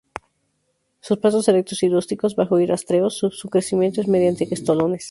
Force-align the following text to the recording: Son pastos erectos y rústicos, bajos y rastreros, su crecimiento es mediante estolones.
Son 0.99 1.17
pastos 1.21 1.47
erectos 1.47 1.83
y 1.83 1.87
rústicos, 1.87 2.35
bajos 2.35 2.59
y 2.59 2.65
rastreros, 2.65 3.13
su 3.17 3.49
crecimiento 3.51 4.01
es 4.01 4.07
mediante 4.07 4.51
estolones. 4.51 4.99